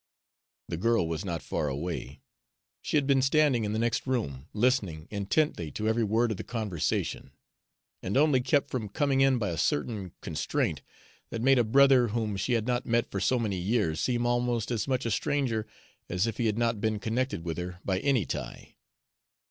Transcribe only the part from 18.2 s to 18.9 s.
tie.